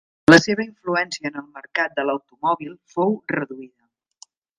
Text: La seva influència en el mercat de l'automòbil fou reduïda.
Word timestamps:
La 0.33 0.37
seva 0.43 0.63
influència 0.67 1.29
en 1.33 1.37
el 1.41 1.45
mercat 1.57 1.93
de 1.99 2.05
l'automòbil 2.07 2.73
fou 2.95 3.13
reduïda. 3.37 4.31